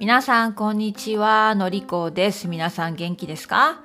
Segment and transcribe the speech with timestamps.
[0.00, 1.54] 皆さん、こんにちは。
[1.54, 2.48] のりこです。
[2.48, 3.82] 皆さん、元気ですか、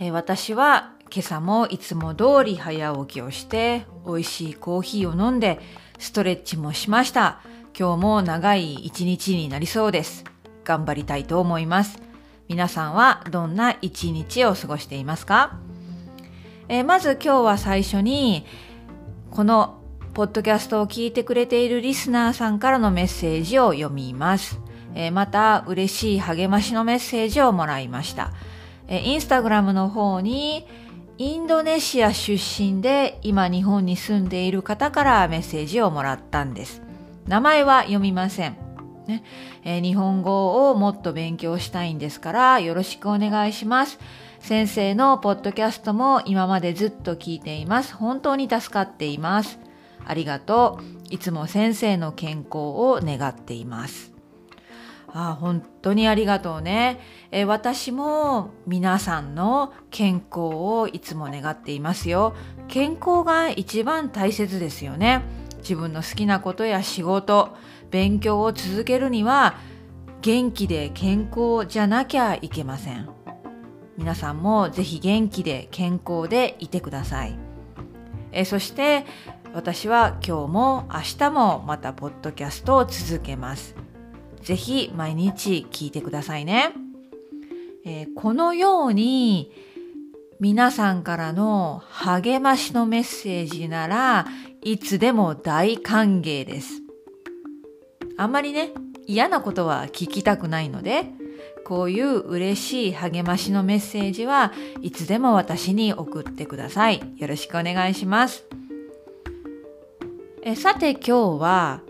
[0.00, 5.60] えー私は今朝もいつも通り早起きをして、美味しいコーヒーを飲んで、
[6.00, 7.42] ストレッチもしました。
[7.78, 10.24] 今日も長い一日になりそうです。
[10.64, 12.02] 頑張りたいと思います。
[12.48, 15.60] 皆さんはどんな一日を過ごしていますか、
[16.68, 18.46] えーまず今日は最初に、
[19.30, 19.80] この
[20.12, 24.58] ポッドキャストを聞いてくれているリスナーさんからのメッセージを読みます。
[24.94, 28.32] えまた嬉しい励ましのメッセージをもらいました。
[28.88, 30.66] えインスタグラムの方に
[31.18, 36.82] インドネシア出身で今日本に住んでいる方からメッセージをもらったんです。
[37.26, 38.56] 名前は読みません。
[39.06, 39.22] ね
[39.64, 43.98] え日本語をもっと勉強したいんですからよろしくお願いします。
[44.40, 47.94] 先生のポッドキャストも今までずっと聞いています。
[47.94, 49.58] 本当に助かっています。
[50.04, 51.14] ありがとう。
[51.14, 54.11] いつも先生の健康を願っています。
[55.14, 56.98] あ本当にありがとうね、
[57.30, 62.34] え私も皆さんの健康をいつも願っていますよ。
[62.66, 65.22] 健康が一番大切ですよね。
[65.58, 67.50] 自分の好きなことや仕事、
[67.90, 69.54] 勉強を続けるには
[70.22, 73.08] 元気で健康じゃなきゃいけません。
[73.98, 77.36] 皆さんもぜひ元気で健康でいてください。
[78.32, 79.04] えそして
[79.52, 83.81] 私は今日も明日もまたポッドキャストを続けます。
[84.42, 86.72] ぜひ毎日聞いてくださいね。
[87.84, 89.50] えーこのように
[90.38, 94.26] 皆さんからの励ましのメッセージなら
[94.60, 96.82] いつでも大歓迎です。
[98.16, 98.70] あんまりね、
[99.06, 101.06] 嫌なことは聞きたくないので、
[101.64, 107.00] こういう嬉しい励ましのメッセージはいつでも私に送ってください。
[107.16, 108.44] よろしくお願いします。
[110.42, 111.82] えさて今日は、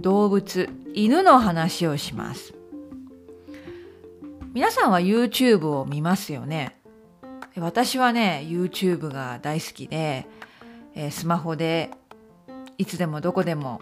[0.00, 2.54] 動物、犬の話をします。
[4.54, 6.76] 皆さんは YouTube を見ますよね。
[7.56, 10.26] 私はね、YouTube が大好きで、
[10.94, 11.90] えスマホで
[12.76, 13.80] いつでもどこでも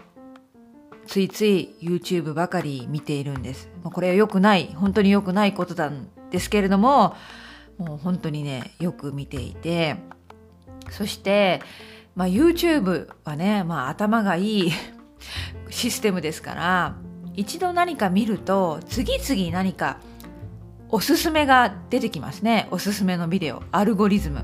[1.05, 3.69] ついつい YouTube ばかり見ているんです。
[3.83, 7.15] これは良くない、本当に良くないことなんですけれども、
[7.77, 9.97] もう本当にね、よく見ていて、
[10.89, 11.61] そして、
[12.15, 14.71] まあ、YouTube はね、まあ、頭がいい
[15.69, 16.95] システムですから、
[17.35, 19.97] 一度何か見ると、次々何か
[20.89, 22.67] おすすめが出てきますね。
[22.71, 24.43] おすすめのビデオ、アルゴリズム。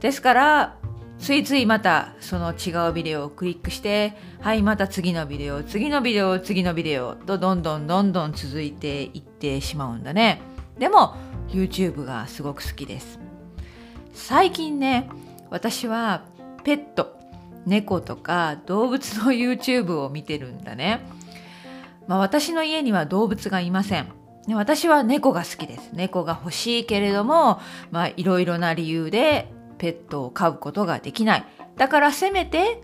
[0.00, 0.76] ですから、
[1.18, 10.40] ついついまたその違うビデオをクリックして、はい、また次のビデオ、次のビデオ、次のビデオとどんどんどんどん続いていってしまうんだね。
[10.78, 11.14] でも、
[11.48, 13.20] YouTube がすごく好きです。
[14.12, 15.08] 最近ね、
[15.50, 16.24] 私は
[16.64, 17.18] ペット、
[17.66, 21.00] 猫とか動物の YouTube を見てるんだね。
[22.06, 24.08] まあ私の家には動物がいません。
[24.46, 25.90] で私は猫が好きです。
[25.92, 27.60] 猫が欲しいけれども、
[27.90, 31.44] まあいろいろな理由でペットを飼うことができない。
[31.76, 32.82] だからせめて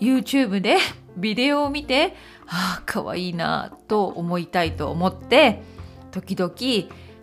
[0.00, 0.76] YouTube で
[1.16, 2.14] ビデオを見て、
[2.46, 5.62] ああ、かわいいなと思いたいと思って、
[6.10, 6.52] 時々、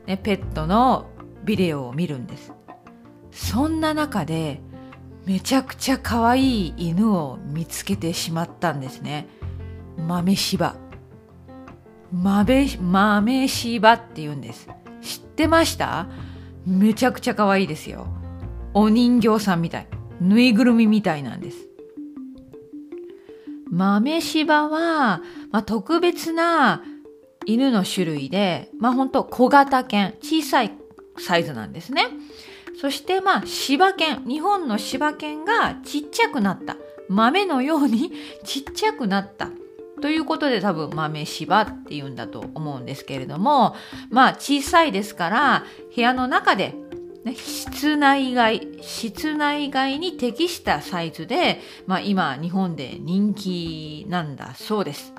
[0.07, 1.07] ね、ペットの
[1.43, 2.53] ビデオを見るんです。
[3.31, 4.61] そんな中で、
[5.25, 9.27] めちゃくちゃ可愛い犬を見つけてしまったんですね。
[10.07, 10.75] 豆柴。
[12.11, 14.67] 豆、豆柴って言うんです。
[15.01, 16.07] 知ってました？
[16.65, 18.07] めちゃくちゃ可愛いですよ。
[18.73, 19.87] お人形さんみたい。
[20.19, 21.57] ぬいぐるみみたいなんです。
[23.69, 26.83] 豆柴は、まあ、特別な
[27.45, 30.73] 犬の種類で、まあ本当小型犬、小さい
[31.17, 32.03] サイズなんですね。
[32.83, 36.75] そしてまあ柴犬、日本の柴犬がちっちゃくなった。
[37.07, 38.11] 豆のように
[38.43, 39.51] ちっちゃくなった。
[40.01, 43.77] ということで多分豆柴って言うんだと思うんですけれども、
[44.09, 45.63] まあ小さいですから
[45.95, 46.75] 部屋の中で、
[47.23, 55.13] ね、室内外、室内外に適したサイズで、まあ今日本で人気なんだそうです。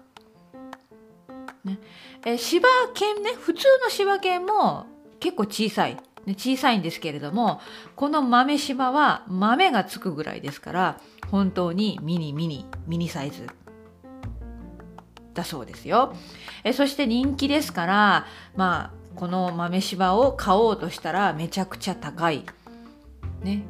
[1.64, 1.78] ね、
[2.26, 4.84] え柴犬ね、普通の柴犬も
[5.18, 5.96] 結構小さい。
[6.26, 7.60] ね、小さいんですけれども、
[7.96, 11.00] この豆柴は豆がつくぐらいですから、
[11.30, 13.46] 本当にミニミニ、ミニサイズ
[15.34, 16.14] だそうですよ。
[16.62, 18.26] えそして人気ですから、
[18.56, 22.44] まあ、この豆柴を買おうとしたらめちゃくちゃ高い。
[23.42, 23.64] ね。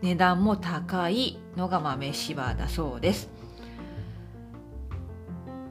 [0.00, 3.30] 値段も高いのが豆柴だそうです。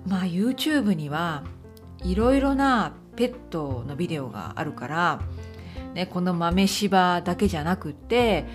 [0.07, 1.44] まあ YouTube には
[2.03, 5.21] いろいろなペットのビデオがあるから、
[5.93, 8.45] ね、この豆柴だけじゃなくて、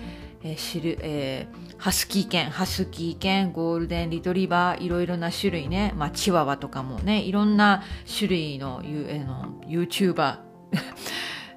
[0.43, 7.83] えー知るえーハスキー犬ハスキー犬ゴールデンリトリバーいろいろな種類ね、まあ、チワワとかもねいろんな
[8.17, 10.37] 種類の,、ユ えーの YouTuber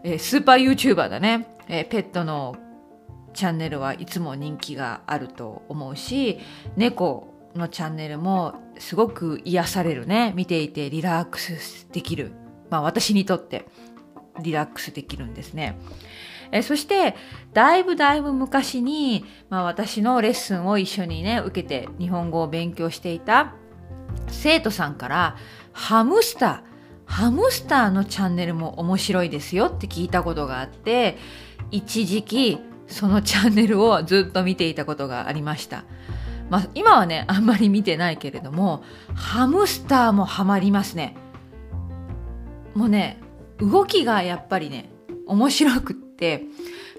[0.04, 2.56] えースーパー YouTuber だね、えーペットの
[3.32, 6.38] チャンネルはいつも人気があると思うし
[6.76, 10.32] 猫のチャンネルもすごく癒されるね。
[10.36, 12.32] 見ていてリラックスできる。
[12.70, 13.66] まあ私にとって。
[14.42, 15.78] リラックスできるんですね。
[16.52, 17.14] えそして
[17.52, 23.54] だいぶだいぶ昔に、まあ、私のレッスンを一緒にね受けて日本語を勉強していた
[24.26, 25.36] 生徒さんから
[25.72, 26.70] ハムスター
[27.04, 31.18] ハムスターのチャンネルも面白いですよって聞いたことがあって
[31.70, 35.84] 一時期そのチャンネルをずっと見ていたことがありました。
[36.50, 38.82] まあ、今はねあんまり見てないけれども
[39.14, 41.16] ハムスターもハマりますね。
[42.74, 43.20] もうね
[43.60, 44.90] 動きがやっぱりね
[45.26, 46.44] 面白くって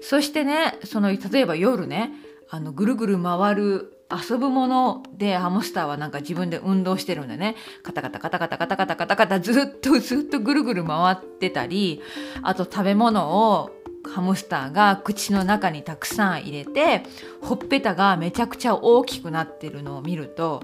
[0.00, 2.10] そしてねその例えば夜ね
[2.50, 12.02] あのぐるぐる回る遊ぶものでハムスターはなんか自分で運動してるんでねカタカタカタカタカタカタカタカタずっとずっとぐるぐる回ってたり
[12.42, 13.70] あと食べ物を
[14.14, 17.04] ハムスターが口の中にたくさん入れて
[17.40, 20.62] ほっぺたがめちゃくちゃ大きくなってるのを見ると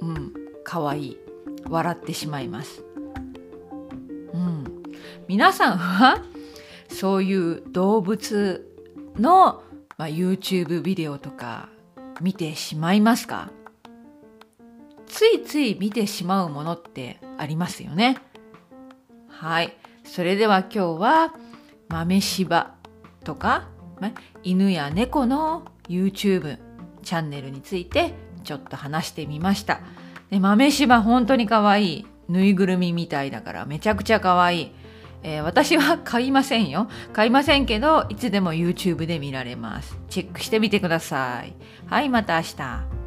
[0.00, 0.34] うん
[0.64, 1.18] 可愛い
[1.68, 2.91] 笑ってしまいます。
[5.32, 6.22] 皆さんは
[6.90, 8.70] そういう動物
[9.16, 9.62] の、
[9.96, 11.70] まあ、YouTube ビデオとか
[12.20, 13.48] 見てしまいますか？
[15.06, 18.18] ついつい見てしまうものってありますよね。
[19.26, 19.74] はい。
[20.04, 21.32] それでは今日は
[21.88, 22.74] 豆柴
[23.24, 23.68] とか、
[24.00, 24.12] ま
[24.42, 26.58] 犬や猫の YouTube
[27.02, 28.12] チャンネルについて
[28.44, 29.80] ちょっと話してみました。
[30.28, 32.06] で豆柴本当に可愛い。
[32.28, 34.72] ぬいぐるみみたいだからめちゃくちゃ可愛い。
[35.22, 36.88] えー私は買いませんよ。
[37.12, 39.96] 買いませんけど、いつでも YouTube で見られます。
[40.08, 41.54] チェックしてみてください。
[41.86, 43.01] はい、また明日。